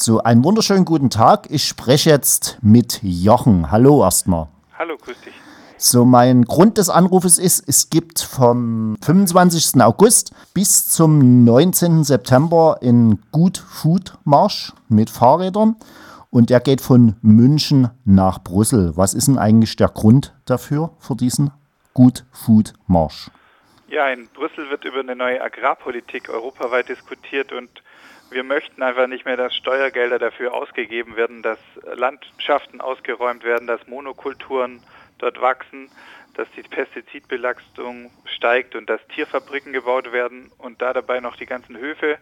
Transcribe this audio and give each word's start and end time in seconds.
So, 0.00 0.22
einen 0.22 0.44
wunderschönen 0.44 0.84
guten 0.84 1.10
Tag. 1.10 1.48
Ich 1.50 1.64
spreche 1.64 2.10
jetzt 2.10 2.58
mit 2.62 3.00
Jochen. 3.02 3.72
Hallo 3.72 4.04
erstmal. 4.04 4.46
Hallo, 4.78 4.96
grüß 4.96 5.16
dich. 5.24 5.34
So, 5.76 6.04
mein 6.04 6.44
Grund 6.44 6.78
des 6.78 6.88
Anrufes 6.88 7.36
ist, 7.36 7.64
es 7.66 7.90
gibt 7.90 8.20
vom 8.20 8.96
25. 9.02 9.82
August 9.82 10.30
bis 10.54 10.88
zum 10.90 11.42
19. 11.42 12.04
September 12.04 12.78
einen 12.80 13.24
Good 13.32 13.58
Food 13.58 14.16
Marsch 14.22 14.72
mit 14.88 15.10
Fahrrädern 15.10 15.74
und 16.30 16.50
der 16.50 16.60
geht 16.60 16.80
von 16.80 17.16
München 17.20 17.90
nach 18.04 18.38
Brüssel. 18.38 18.96
Was 18.96 19.14
ist 19.14 19.26
denn 19.26 19.36
eigentlich 19.36 19.74
der 19.74 19.88
Grund 19.88 20.32
dafür, 20.44 20.90
für 21.00 21.16
diesen 21.16 21.50
Good 21.94 22.24
Food 22.30 22.72
Marsch? 22.86 23.32
Ja, 23.88 24.06
in 24.10 24.28
Brüssel 24.28 24.68
wird 24.68 24.84
über 24.84 25.00
eine 25.00 25.16
neue 25.16 25.40
Agrarpolitik 25.40 26.28
europaweit 26.28 26.90
diskutiert 26.90 27.52
und 27.52 27.82
wir 28.30 28.44
möchten 28.44 28.82
einfach 28.82 29.06
nicht 29.06 29.24
mehr, 29.24 29.38
dass 29.38 29.56
Steuergelder 29.56 30.18
dafür 30.18 30.52
ausgegeben 30.52 31.16
werden, 31.16 31.42
dass 31.42 31.58
Landschaften 31.94 32.82
ausgeräumt 32.82 33.44
werden, 33.44 33.66
dass 33.66 33.86
Monokulturen 33.86 34.82
dort 35.16 35.40
wachsen, 35.40 35.90
dass 36.34 36.46
die 36.54 36.62
Pestizidbelastung 36.62 38.10
steigt 38.26 38.74
und 38.74 38.90
dass 38.90 39.00
Tierfabriken 39.08 39.72
gebaut 39.72 40.12
werden 40.12 40.52
und 40.58 40.82
da 40.82 40.92
dabei 40.92 41.20
noch 41.20 41.36
die 41.36 41.46
ganzen 41.46 41.78
Höfe 41.78 42.18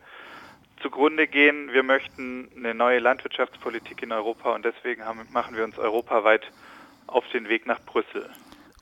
zugrunde 0.80 1.27
gehen. 1.27 1.73
Wir 1.73 1.83
möchten 1.83 2.48
eine 2.57 2.74
neue 2.74 3.01
Landwirtschaftspolitik 3.01 4.05
in 4.05 4.12
Europa 4.12 4.55
und 4.55 4.65
deswegen 4.65 5.05
haben, 5.05 5.27
machen 5.33 5.57
wir 5.57 5.65
uns 5.65 5.79
europaweit 5.80 6.48
auf 7.09 7.29
den 7.30 7.48
Weg 7.48 7.66
nach 7.66 7.80
Brüssel. 7.80 8.30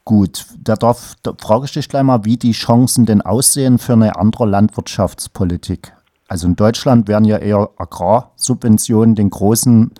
Gut, 0.04 0.44
da, 0.62 0.74
darf, 0.74 1.14
da 1.22 1.32
frage 1.40 1.64
ich 1.64 1.72
dich 1.72 1.88
gleich 1.88 2.02
mal, 2.02 2.24
wie 2.26 2.36
die 2.36 2.52
Chancen 2.52 3.06
denn 3.06 3.22
aussehen 3.22 3.78
für 3.78 3.94
eine 3.94 4.16
andere 4.16 4.44
Landwirtschaftspolitik. 4.44 5.94
Also 6.28 6.46
in 6.46 6.56
Deutschland 6.56 7.08
werden 7.08 7.24
ja 7.24 7.38
eher 7.38 7.70
Agrarsubventionen 7.78 9.14
den 9.14 9.30
großen 9.30 9.92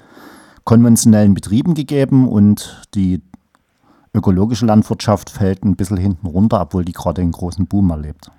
konventionellen 0.65 1.33
Betrieben 1.33 1.75
gegeben 1.75 2.29
und 2.29 2.87
die 2.95 3.23
ökologische 4.15 4.67
Landwirtschaft 4.67 5.31
fällt 5.31 5.65
ein 5.65 5.77
bisschen 5.77 5.97
hinten 5.97 6.27
runter, 6.27 6.61
obwohl 6.61 6.85
die 6.85 6.93
gerade 6.93 7.23
einen 7.23 7.33
großen 7.33 7.67
Boom 7.67 7.91
erlebt. 7.91 8.31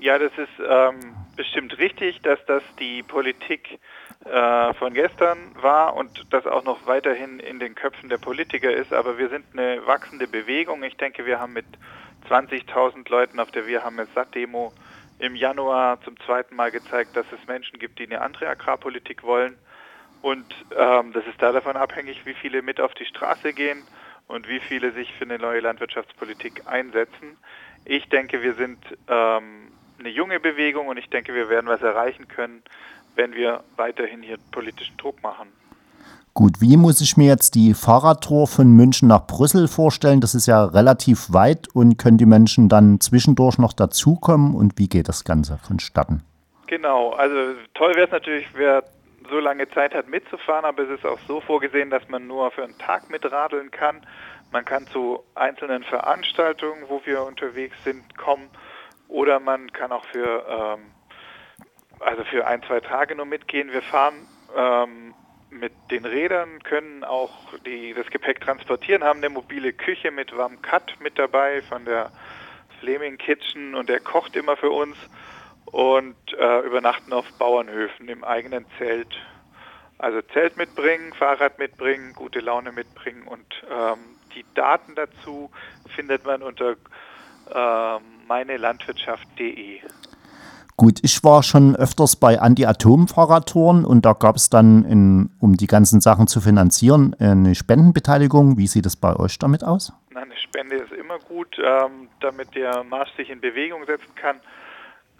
Ja, 0.00 0.18
das 0.18 0.32
ist 0.36 0.48
ähm, 0.58 1.14
bestimmt 1.36 1.78
richtig, 1.78 2.20
dass 2.22 2.38
das 2.46 2.62
die 2.78 3.02
Politik 3.02 3.80
äh, 4.24 4.74
von 4.74 4.94
gestern 4.94 5.38
war 5.60 5.94
und 5.94 6.26
das 6.30 6.46
auch 6.46 6.64
noch 6.64 6.86
weiterhin 6.86 7.38
in 7.40 7.58
den 7.58 7.74
Köpfen 7.74 8.08
der 8.08 8.18
Politiker 8.18 8.70
ist. 8.70 8.92
Aber 8.92 9.18
wir 9.18 9.28
sind 9.28 9.44
eine 9.52 9.86
wachsende 9.86 10.26
Bewegung. 10.26 10.82
Ich 10.82 10.96
denke, 10.96 11.24
wir 11.24 11.40
haben 11.40 11.52
mit 11.52 11.66
20.000 12.28 13.08
Leuten 13.10 13.40
auf 13.40 13.50
der 13.50 13.66
Wir 13.66 13.84
haben 13.84 13.98
es 13.98 14.12
satt 14.14 14.34
Demo 14.34 14.72
im 15.18 15.34
Januar 15.34 16.00
zum 16.02 16.18
zweiten 16.20 16.56
Mal 16.56 16.70
gezeigt, 16.70 17.16
dass 17.16 17.26
es 17.32 17.46
Menschen 17.46 17.78
gibt, 17.78 17.98
die 17.98 18.06
eine 18.06 18.20
andere 18.20 18.48
Agrarpolitik 18.48 19.22
wollen. 19.22 19.56
Und 20.20 20.52
ähm, 20.76 21.12
das 21.12 21.26
ist 21.26 21.40
da 21.40 21.52
davon 21.52 21.76
abhängig, 21.76 22.26
wie 22.26 22.34
viele 22.34 22.62
mit 22.62 22.80
auf 22.80 22.94
die 22.94 23.04
Straße 23.04 23.52
gehen 23.52 23.82
und 24.26 24.48
wie 24.48 24.60
viele 24.60 24.92
sich 24.92 25.12
für 25.14 25.24
eine 25.24 25.38
neue 25.38 25.60
Landwirtschaftspolitik 25.60 26.66
einsetzen. 26.66 27.36
Ich 27.84 28.08
denke, 28.08 28.42
wir 28.42 28.54
sind 28.54 28.78
ähm, 29.08 29.72
eine 29.98 30.08
junge 30.08 30.40
Bewegung 30.40 30.88
und 30.88 30.96
ich 30.96 31.08
denke, 31.08 31.34
wir 31.34 31.48
werden 31.48 31.66
was 31.66 31.82
erreichen 31.82 32.28
können, 32.28 32.62
wenn 33.18 33.34
wir 33.34 33.62
weiterhin 33.76 34.22
hier 34.22 34.38
politischen 34.52 34.96
Druck 34.96 35.22
machen. 35.22 35.48
Gut, 36.34 36.60
wie 36.60 36.76
muss 36.76 37.00
ich 37.00 37.16
mir 37.16 37.26
jetzt 37.26 37.56
die 37.56 37.74
Fahrradtour 37.74 38.46
von 38.46 38.70
München 38.72 39.08
nach 39.08 39.26
Brüssel 39.26 39.66
vorstellen? 39.66 40.20
Das 40.20 40.36
ist 40.36 40.46
ja 40.46 40.64
relativ 40.64 41.32
weit 41.32 41.66
und 41.74 41.98
können 41.98 42.16
die 42.16 42.26
Menschen 42.26 42.68
dann 42.68 43.00
zwischendurch 43.00 43.58
noch 43.58 43.72
dazukommen 43.72 44.54
und 44.54 44.78
wie 44.78 44.88
geht 44.88 45.08
das 45.08 45.24
Ganze 45.24 45.58
vonstatten? 45.58 46.22
Genau, 46.68 47.10
also 47.10 47.54
toll 47.74 47.96
wäre 47.96 48.06
es 48.06 48.12
natürlich, 48.12 48.46
wer 48.54 48.84
so 49.28 49.40
lange 49.40 49.68
Zeit 49.70 49.94
hat 49.94 50.08
mitzufahren, 50.08 50.64
aber 50.64 50.84
es 50.84 50.90
ist 50.90 51.04
auch 51.04 51.18
so 51.26 51.40
vorgesehen, 51.40 51.90
dass 51.90 52.08
man 52.08 52.28
nur 52.28 52.52
für 52.52 52.62
einen 52.62 52.78
Tag 52.78 53.10
mitradeln 53.10 53.72
kann. 53.72 54.00
Man 54.52 54.64
kann 54.64 54.86
zu 54.86 55.24
einzelnen 55.34 55.82
Veranstaltungen, 55.82 56.84
wo 56.88 57.02
wir 57.04 57.24
unterwegs 57.24 57.76
sind, 57.82 58.16
kommen 58.16 58.48
oder 59.08 59.40
man 59.40 59.72
kann 59.72 59.90
auch 59.90 60.04
für, 60.04 60.44
ähm, 60.48 60.80
also 62.00 62.24
für 62.24 62.46
ein, 62.46 62.62
zwei 62.62 62.80
Tage 62.80 63.14
nur 63.14 63.26
mitgehen. 63.26 63.72
Wir 63.72 63.82
fahren 63.82 64.14
ähm, 64.56 65.14
mit 65.50 65.72
den 65.90 66.04
Rädern, 66.04 66.62
können 66.62 67.04
auch 67.04 67.30
die, 67.64 67.94
das 67.94 68.06
Gepäck 68.08 68.40
transportieren, 68.40 69.04
haben 69.04 69.18
eine 69.18 69.30
mobile 69.30 69.72
Küche 69.72 70.10
mit 70.10 70.36
Warm 70.36 70.60
Cut 70.62 70.94
mit 71.00 71.18
dabei 71.18 71.62
von 71.62 71.84
der 71.84 72.10
Fleming 72.80 73.18
Kitchen 73.18 73.74
und 73.74 73.88
der 73.88 74.00
kocht 74.00 74.36
immer 74.36 74.56
für 74.56 74.70
uns 74.70 74.96
und 75.66 76.16
äh, 76.38 76.60
übernachten 76.60 77.12
auf 77.12 77.26
Bauernhöfen 77.38 78.08
im 78.08 78.24
eigenen 78.24 78.66
Zelt. 78.78 79.14
Also 79.98 80.22
Zelt 80.22 80.56
mitbringen, 80.56 81.12
Fahrrad 81.12 81.58
mitbringen, 81.58 82.12
gute 82.14 82.40
Laune 82.40 82.72
mitbringen 82.72 83.26
und 83.26 83.62
ähm, 83.68 83.98
die 84.34 84.44
Daten 84.54 84.94
dazu 84.94 85.50
findet 85.96 86.24
man 86.24 86.42
unter 86.42 86.76
äh, 87.52 88.00
meinelandwirtschaft.de. 88.28 89.80
Gut, 90.78 91.00
ich 91.02 91.22
war 91.22 91.42
schon 91.42 91.76
öfters 91.76 92.16
bei 92.16 92.40
Anti-Atom-Fahrradtouren 92.40 93.84
und 93.84 94.06
da 94.06 94.14
gab 94.14 94.36
es 94.36 94.48
dann, 94.48 94.84
in, 94.84 95.28
um 95.40 95.56
die 95.56 95.66
ganzen 95.66 96.00
Sachen 96.00 96.28
zu 96.28 96.40
finanzieren, 96.40 97.14
eine 97.18 97.54
Spendenbeteiligung. 97.54 98.56
Wie 98.56 98.68
sieht 98.68 98.86
es 98.86 98.96
bei 98.96 99.14
euch 99.14 99.38
damit 99.38 99.62
aus? 99.62 99.92
Eine 100.14 100.36
Spende 100.36 100.76
ist 100.76 100.92
immer 100.92 101.18
gut, 101.18 101.58
ähm, 101.58 102.08
damit 102.20 102.54
der 102.54 102.84
Marsch 102.84 103.14
sich 103.16 103.28
in 103.28 103.40
Bewegung 103.40 103.84
setzen 103.86 104.14
kann 104.14 104.36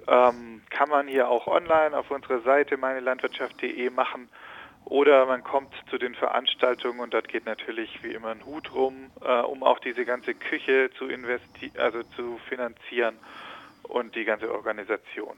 ähm, 0.08 0.62
kann 0.70 0.88
man 0.88 1.06
hier 1.06 1.28
auch 1.28 1.46
online 1.46 1.96
auf 1.96 2.10
unserer 2.10 2.40
Seite 2.40 2.76
meinelandwirtschaft.de 2.76 3.90
machen 3.90 4.28
oder 4.86 5.26
man 5.26 5.44
kommt 5.44 5.74
zu 5.90 5.98
den 5.98 6.14
Veranstaltungen 6.14 7.00
und 7.00 7.12
dort 7.12 7.28
geht 7.28 7.44
natürlich 7.44 8.02
wie 8.02 8.12
immer 8.12 8.28
ein 8.28 8.44
Hut 8.46 8.72
rum, 8.74 9.10
äh, 9.22 9.40
um 9.40 9.62
auch 9.62 9.78
diese 9.80 10.06
ganze 10.06 10.34
Küche 10.34 10.90
zu 10.96 11.08
investi 11.08 11.72
also 11.76 12.02
zu 12.16 12.38
finanzieren 12.48 13.16
und 13.82 14.14
die 14.14 14.24
ganze 14.24 14.52
Organisation. 14.52 15.36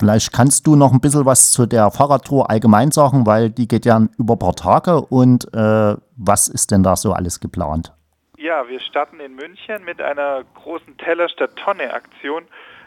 Vielleicht 0.00 0.32
kannst 0.32 0.66
du 0.66 0.76
noch 0.76 0.94
ein 0.94 1.00
bisschen 1.02 1.26
was 1.26 1.52
zu 1.52 1.66
der 1.66 1.90
Fahrradtour 1.90 2.48
allgemein 2.48 2.90
sagen, 2.90 3.26
weil 3.26 3.50
die 3.50 3.68
geht 3.68 3.84
ja 3.84 4.00
über 4.16 4.32
ein 4.32 4.38
paar 4.38 4.56
Tage 4.56 4.98
und 4.98 5.44
äh, 5.52 5.94
was 6.16 6.48
ist 6.48 6.70
denn 6.70 6.82
da 6.82 6.96
so 6.96 7.12
alles 7.12 7.38
geplant? 7.38 7.92
Ja, 8.38 8.66
wir 8.66 8.80
starten 8.80 9.20
in 9.20 9.34
München 9.34 9.84
mit 9.84 10.00
einer 10.00 10.42
großen 10.54 10.96
Teller 10.96 11.28
statt 11.28 11.50
Tonne 11.56 11.92
Aktion. 11.92 12.44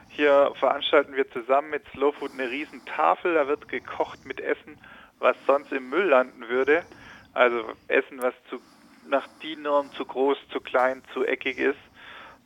Hier 0.09 0.53
veranstalten 0.59 1.15
wir 1.15 1.29
zusammen 1.29 1.69
mit 1.69 1.83
Slow 1.91 2.13
Food 2.13 2.31
eine 2.33 2.49
riesen 2.49 2.83
Tafel. 2.85 3.35
Da 3.35 3.47
wird 3.47 3.67
gekocht 3.67 4.25
mit 4.25 4.39
Essen, 4.39 4.79
was 5.19 5.35
sonst 5.45 5.71
im 5.71 5.91
Müll 5.91 6.05
landen 6.05 6.49
würde. 6.49 6.81
Also 7.33 7.59
Essen, 7.89 8.23
was 8.23 8.33
zu, 8.49 8.57
nach 9.07 9.27
DIN-Norm 9.43 9.91
zu 9.91 10.03
groß, 10.03 10.39
zu 10.51 10.59
klein, 10.59 11.03
zu 11.13 11.23
eckig 11.23 11.59
ist. 11.59 11.77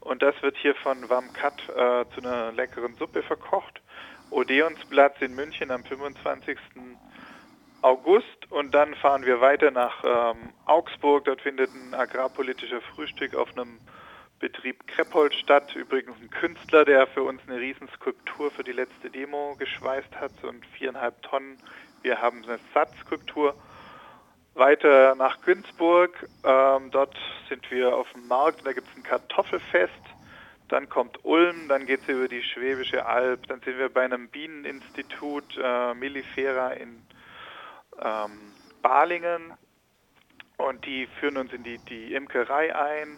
Und 0.02 0.22
das 0.22 0.36
wird 0.42 0.58
hier 0.58 0.76
von 0.76 1.10
Wamkat 1.10 1.54
äh, 1.70 2.04
zu 2.14 2.20
einer 2.20 2.52
leckeren 2.52 2.96
Suppe 2.96 3.24
verkocht. 3.24 3.82
Odeonsplatz 4.30 5.22
in 5.22 5.36
München 5.36 5.72
am 5.72 5.84
25. 5.84 6.58
August 7.82 8.52
und 8.52 8.74
dann 8.74 8.96
fahren 8.96 9.26
wir 9.26 9.40
weiter 9.40 9.72
nach 9.72 10.04
ähm, 10.04 10.50
Augsburg. 10.66 11.26
Dort 11.26 11.42
findet 11.42 11.70
ein 11.74 11.94
agrarpolitischer 11.94 12.82
Frühstück 12.82 13.36
auf 13.36 13.56
einem 13.58 13.80
Betrieb 14.40 14.86
Kreppold 14.88 15.34
statt. 15.34 15.76
Übrigens 15.76 16.16
ein 16.22 16.30
Künstler, 16.30 16.86
der 16.86 17.08
für 17.08 17.24
uns 17.24 17.42
eine 17.48 17.60
Riesenskulptur 17.60 18.52
für 18.52 18.64
die 18.64 18.72
letzte 18.72 19.10
Demo 19.10 19.56
geschweißt 19.58 20.16
hat, 20.20 20.32
ein 20.44 20.62
viereinhalb 20.78 21.22
Tonnen. 21.24 21.58
Wir 22.02 22.22
haben 22.22 22.44
eine 22.44 22.60
Satzskulptur. 22.74 23.56
Weiter 24.54 25.16
nach 25.16 25.42
Günzburg. 25.42 26.28
Ähm, 26.44 26.90
dort 26.92 27.16
sind 27.48 27.70
wir 27.70 27.96
auf 27.96 28.12
dem 28.14 28.28
Markt. 28.28 28.66
Da 28.66 28.74
gibt 28.74 28.88
es 28.90 28.98
ein 28.98 29.04
Kartoffelfest. 29.04 29.94
Dann 30.70 30.90
kommt 30.90 31.24
Ulm, 31.24 31.68
dann 31.70 31.86
geht 31.86 32.02
es 32.02 32.10
über 32.10 32.28
die 32.28 32.44
Schwäbische 32.44 33.06
Alb. 33.06 33.48
Dann 33.48 33.62
sind 33.62 33.78
wir 33.78 33.90
bei 33.90 34.04
einem 34.04 34.28
Bieneninstitut 34.30 35.58
äh, 35.62 35.94
Millifera 35.94 36.72
in 36.72 37.02
ähm, 38.02 38.32
Balingen. 38.82 39.54
Und 40.58 40.86
die 40.86 41.08
führen 41.20 41.38
uns 41.38 41.54
in 41.54 41.64
die, 41.64 41.78
die 41.78 42.14
Imkerei 42.14 42.76
ein. 42.76 43.18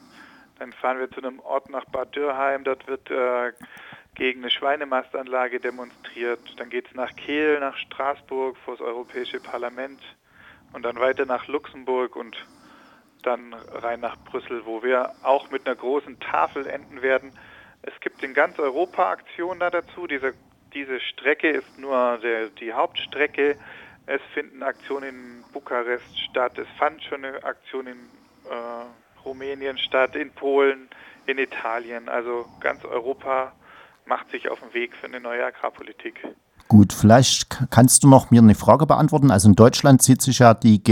Dann 0.59 0.73
fahren 0.73 0.99
wir 0.99 1.09
zu 1.09 1.21
einem 1.21 1.39
Ort 1.39 1.69
nach 1.69 1.85
Bad 1.85 2.15
Dürrheim. 2.15 2.63
Dort 2.63 2.85
wird 2.87 3.09
äh, 3.09 3.53
gegen 4.15 4.41
eine 4.41 4.51
Schweinemastanlage 4.51 5.59
demonstriert. 5.59 6.41
Dann 6.57 6.69
geht 6.69 6.87
es 6.87 6.93
nach 6.93 7.15
Kehl, 7.15 7.59
nach 7.59 7.77
Straßburg 7.77 8.57
vor 8.57 8.75
das 8.75 8.85
Europäische 8.85 9.39
Parlament 9.39 10.01
und 10.73 10.83
dann 10.83 10.99
weiter 10.99 11.25
nach 11.25 11.47
Luxemburg 11.47 12.15
und 12.15 12.37
dann 13.23 13.53
rein 13.53 13.99
nach 13.99 14.17
Brüssel, 14.17 14.65
wo 14.65 14.83
wir 14.83 15.11
auch 15.23 15.51
mit 15.51 15.65
einer 15.65 15.75
großen 15.75 16.19
Tafel 16.19 16.67
enden 16.67 17.01
werden. 17.01 17.31
Es 17.81 17.93
gibt 18.01 18.23
in 18.23 18.33
ganz 18.33 18.59
Europa 18.59 19.09
Aktionen 19.09 19.59
da 19.59 19.69
dazu. 19.69 20.07
Diese, 20.07 20.33
diese 20.73 20.99
Strecke 20.99 21.49
ist 21.49 21.77
nur 21.77 22.17
der, 22.17 22.49
die 22.49 22.73
Hauptstrecke. 22.73 23.57
Es 24.05 24.21
finden 24.33 24.63
Aktionen 24.63 25.09
in 25.09 25.43
Bukarest 25.53 26.19
statt. 26.29 26.57
Es 26.57 26.67
fand 26.77 27.01
schon 27.03 27.23
eine 27.23 27.43
Aktion 27.43 27.87
in 27.87 27.97
äh, 28.49 29.23
Rumänien 29.23 29.77
statt, 29.77 30.15
in 30.15 30.31
Polen, 30.31 30.89
in 31.25 31.37
Italien. 31.37 32.09
Also 32.09 32.45
ganz 32.59 32.83
Europa 32.85 33.53
macht 34.05 34.31
sich 34.31 34.49
auf 34.49 34.59
den 34.59 34.73
Weg 34.73 34.95
für 34.95 35.07
eine 35.07 35.19
neue 35.19 35.45
Agrarpolitik. 35.45 36.27
Gut, 36.67 36.93
vielleicht 36.93 37.63
kannst 37.71 38.03
du 38.03 38.09
noch 38.09 38.29
mir 38.29 38.41
eine 38.41 38.55
Frage 38.55 38.85
beantworten. 38.85 39.31
Also 39.31 39.49
in 39.49 39.55
Deutschland 39.55 40.01
zieht 40.01 40.21
sich 40.21 40.39
ja 40.39 40.53
die 40.53 40.83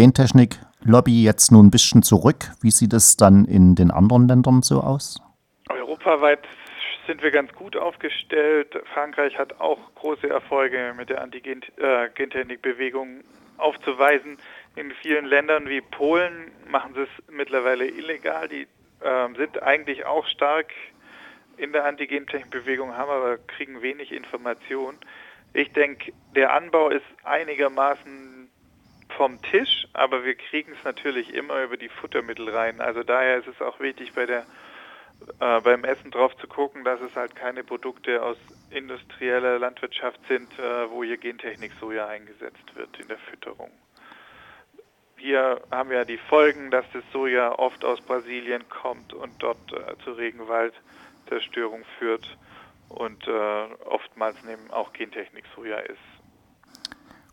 Gentechnik-Lobby 0.78 1.24
jetzt 1.24 1.52
nur 1.52 1.64
ein 1.64 1.72
bisschen 1.72 2.04
zurück. 2.04 2.52
Wie 2.62 2.70
sieht 2.72 2.94
es 2.94 3.18
dann 3.18 3.44
in 3.46 3.76
den 3.76 3.92
anderen 3.92 4.28
Ländern 4.28 4.62
so 4.62 4.82
aus? 4.82 5.20
Europaweit 5.70 6.48
sind 7.06 7.22
wir 7.24 7.32
ganz 7.32 7.52
gut 7.54 7.76
aufgestellt. 7.76 8.74
Frankreich 8.94 9.38
hat 9.38 9.60
auch 9.60 9.80
große 9.96 10.30
Erfolge 10.30 10.94
mit 10.98 11.10
der 11.10 11.22
Anti-Gentechnik-Bewegung 11.22 13.26
aufzuweisen. 13.58 14.38
In 14.76 14.94
vielen 15.02 15.26
Ländern 15.26 15.68
wie 15.70 15.82
Polen 15.82 16.52
machen 16.70 16.94
sie 16.94 17.02
es 17.02 17.10
mittlerweile 17.32 17.88
illegal. 17.88 18.48
Die 18.48 18.68
äh, 19.02 19.28
sind 19.36 19.62
eigentlich 19.64 20.06
auch 20.06 20.28
stark 20.28 20.72
in 21.58 21.72
der 21.72 21.86
Anti-Gentechnik-Bewegung, 21.86 22.96
haben 22.96 23.10
aber 23.10 23.38
kriegen 23.38 23.82
wenig 23.82 24.12
Informationen. 24.12 25.00
Ich 25.54 25.72
denke, 25.72 26.14
der 26.36 26.54
Anbau 26.54 26.90
ist 26.90 27.06
einigermaßen 27.24 28.27
vom 29.18 29.42
Tisch, 29.42 29.88
aber 29.94 30.24
wir 30.24 30.36
kriegen 30.36 30.72
es 30.72 30.84
natürlich 30.84 31.34
immer 31.34 31.64
über 31.64 31.76
die 31.76 31.90
Futtermittel 31.90 32.50
rein. 32.50 32.80
Also 32.80 33.04
daher 33.04 33.38
ist 33.38 33.48
es 33.48 33.62
auch 33.62 33.80
wichtig 33.80 34.14
bei 34.14 34.26
der 34.26 34.46
äh, 35.40 35.62
beim 35.62 35.84
Essen 35.84 36.12
drauf 36.12 36.36
zu 36.38 36.48
gucken, 36.48 36.84
dass 36.84 37.02
es 37.02 37.16
halt 37.16 37.36
keine 37.36 37.64
Produkte 37.64 38.22
aus 38.22 38.38
industrieller 38.70 39.60
Landwirtschaft 39.60 40.20
sind, 40.28 40.48
äh, 40.60 40.90
wo 40.92 41.04
hier 41.04 41.18
Gentechnik 41.18 41.72
Soja 41.80 42.08
eingesetzt 42.08 42.76
wird 42.76 43.00
in 43.00 43.08
der 43.08 43.18
Fütterung. 43.18 43.72
Hier 45.18 45.62
haben 45.72 45.90
wir 45.90 46.06
die 46.06 46.20
Folgen, 46.20 46.70
dass 46.70 46.86
das 46.94 47.04
Soja 47.12 47.58
oft 47.58 47.84
aus 47.84 48.00
Brasilien 48.02 48.70
kommt 48.70 49.14
und 49.14 49.32
dort 49.40 49.74
äh, 49.74 49.98
zu 50.04 50.12
Regenwaldzerstörung 50.12 51.84
führt 51.98 52.38
und 52.90 53.28
äh, 53.28 53.32
oftmals 53.86 54.38
neben 54.44 54.70
auch 54.70 54.94
Gentechnik 54.94 55.46
Soja 55.56 55.80
ist. 55.80 56.17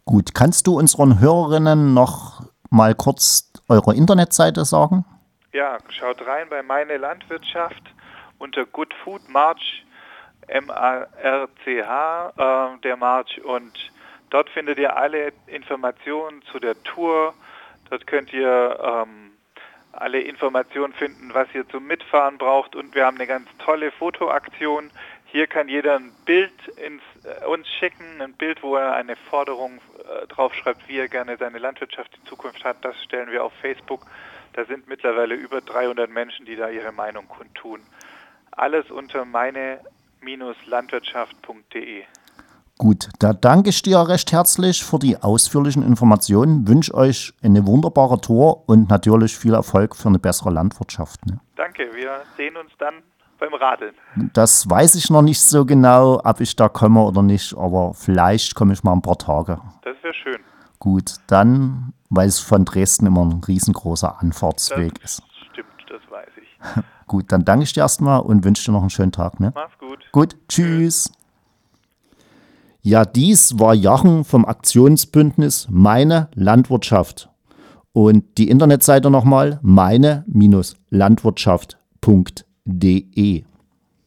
Gut, 0.07 0.35
kannst 0.35 0.67
du 0.67 0.79
unseren 0.79 1.19
Hörerinnen 1.19 1.95
noch 1.95 2.43
mal 2.69 2.95
kurz 2.95 3.51
eure 3.69 3.95
Internetseite 3.95 4.67
sagen? 4.67 5.07
Ja, 5.53 5.79
schaut 5.89 6.27
rein 6.27 6.49
bei 6.51 6.63
Meine 6.63 6.99
Landwirtschaft 6.99 7.83
unter 8.39 8.67
Good 8.67 8.93
Food 9.03 9.23
March, 9.31 9.87
M-A-R-C-H, 10.49 12.33
äh, 12.37 12.81
der 12.83 12.97
March. 12.99 13.43
Und 13.45 13.73
dort 14.29 14.51
findet 14.51 14.79
ihr 14.79 14.95
alle 14.95 15.33
Informationen 15.47 16.43
zu 16.53 16.59
der 16.59 16.75
Tour. 16.83 17.33
Dort 17.89 18.07
könnt 18.07 18.31
ihr 18.35 18.79
ähm, 18.83 19.33
alle 19.93 20.21
Informationen 20.21 20.93
finden, 20.93 21.33
was 21.33 21.49
ihr 21.55 21.67
zum 21.69 21.87
Mitfahren 21.87 22.37
braucht. 22.37 22.77
Und 22.77 22.95
wir 22.95 23.07
haben 23.07 23.17
eine 23.17 23.27
ganz 23.27 23.49
tolle 23.59 23.91
Fotoaktion. 23.93 24.91
Hier 25.35 25.47
kann 25.49 25.69
jeder 25.69 25.97
ein 25.97 26.13
Bild 26.25 26.53
ins, 26.77 27.03
äh, 27.25 27.45
uns 27.47 27.67
schicken, 27.67 28.23
ein 28.23 28.35
Bild, 28.35 28.63
wo 28.63 28.77
er 28.77 28.95
eine 28.95 29.17
Forderung 29.17 29.81
äh, 29.99 30.29
draufschreibt, 30.29 30.87
wie 30.87 30.97
er 30.97 31.09
gerne 31.09 31.37
seine 31.37 31.59
Landwirtschaft 31.59 32.17
in 32.17 32.25
Zukunft 32.29 32.65
hat. 32.65 32.77
Das 32.83 32.95
stellen 33.03 33.33
wir 33.33 33.43
auf 33.43 33.53
Facebook. 33.61 34.07
Da 34.53 34.65
sind 34.65 34.87
mittlerweile 34.87 35.35
über 35.35 35.61
300 35.61 36.09
Menschen, 36.09 36.47
die 36.47 36.55
da 36.55 36.69
ihre 36.69 36.93
Meinung 36.93 37.27
kundtun. 37.27 37.81
Alles 38.53 38.93
unter 38.93 39.25
meine-landwirtschaft.de. 39.25 42.05
Gut, 42.79 43.09
da 43.19 43.33
danke 43.33 43.71
ich 43.71 43.83
dir 43.83 44.09
recht 44.09 44.31
herzlich 44.31 44.85
für 44.85 45.01
die 45.01 45.17
ausführlichen 45.17 45.83
Informationen. 45.83 46.69
Wünsche 46.69 46.95
euch 46.95 47.33
eine 47.43 47.67
wunderbare 47.67 48.21
Tour 48.21 48.69
und 48.69 48.89
natürlich 48.89 49.37
viel 49.37 49.55
Erfolg 49.55 49.97
für 49.97 50.11
eine 50.11 50.21
bessere 50.21 50.51
Landwirtschaft. 50.51 51.27
Ne? 51.27 51.41
Danke, 51.57 51.93
wir 51.93 52.23
sehen 52.37 52.57
uns 52.57 52.71
dann 52.79 53.03
beim 53.39 53.55
Radeln. 53.55 53.95
Das 54.33 54.69
weiß 54.69 54.95
ich 54.95 55.11
noch 55.11 55.23
nicht 55.23 55.41
so 55.41 55.65
genau, 55.65 56.21
ob 56.25 56.41
ich 56.41 56.57
da 56.57 56.69
komme 56.69 57.03
oder 57.03 57.23
nicht, 57.23 57.57
aber 57.57 57.93
vielleicht 57.95 58.55
komme 58.55 58.73
ich 58.73 58.83
mal 58.83 58.93
ein 58.93 59.03
paar 59.03 59.19
Tage. 59.19 59.61
Das 59.83 59.97
wäre 60.03 60.15
schön. 60.15 60.39
Gut, 60.79 61.17
dann 61.27 61.93
weil 62.15 62.29
es 62.29 62.39
von 62.39 62.65
Dresden 62.65 63.07
immer 63.07 63.25
ein 63.25 63.43
riesengroßer 63.47 64.21
Anfahrtsweg 64.21 65.01
das 65.01 65.19
ist. 65.19 65.23
Stimmt, 65.53 65.67
das 65.89 66.01
weiß 66.11 66.31
ich. 66.37 66.49
Gut, 67.07 67.33
dann 67.33 67.45
danke 67.45 67.65
ich 67.65 67.73
dir 67.73 67.81
erstmal 67.81 68.21
und 68.21 68.45
wünsche 68.45 68.65
dir 68.65 68.71
noch 68.73 68.81
einen 68.81 68.91
schönen 68.91 69.13
Tag. 69.13 69.41
Ne? 69.41 69.53
Mach's 69.55 69.79
gut. 69.79 69.99
Gut, 70.11 70.37
tschüss. 70.49 71.13
Ja, 72.81 73.05
dies 73.05 73.59
war 73.59 73.75
Jachen 73.75 74.25
vom 74.25 74.47
Aktionsbündnis 74.47 75.69
Meine 75.71 76.31
Landwirtschaft. 76.35 77.29
Und 77.93 78.39
die 78.39 78.49
Internetseite 78.49 79.11
nochmal 79.11 79.59
meine-landwirtschaft.de. 79.63 82.44
de 82.67 83.07